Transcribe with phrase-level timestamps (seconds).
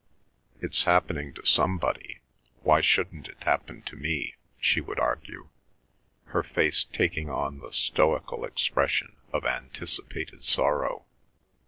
[0.61, 2.21] "It's happening to somebody:
[2.63, 5.49] why shouldn't it happen to me?" she would argue,
[6.25, 11.05] her face taking on the stoical expression of anticipated sorrow.